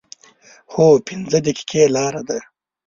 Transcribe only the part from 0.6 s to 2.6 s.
هو، پنځه دقیقې لاره ده